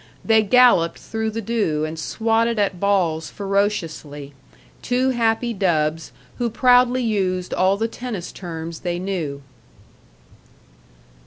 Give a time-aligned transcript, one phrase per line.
[0.25, 4.33] They galloped through the dew and swatted at balls ferociously
[4.81, 9.43] two happy dubs who proudly used all the tennis terms they knew.